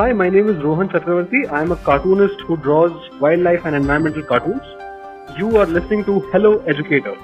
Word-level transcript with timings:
Hi, 0.00 0.12
my 0.14 0.30
name 0.30 0.48
is 0.48 0.56
Rohan 0.64 0.88
Chakravarti. 0.88 1.40
I 1.52 1.60
am 1.60 1.72
a 1.72 1.76
cartoonist 1.76 2.40
who 2.46 2.56
draws 2.56 2.92
wildlife 3.20 3.66
and 3.66 3.76
environmental 3.76 4.22
cartoons. 4.22 4.62
You 5.38 5.58
are 5.58 5.66
listening 5.66 6.06
to 6.06 6.20
Hello 6.32 6.52
Educator. 6.60 7.14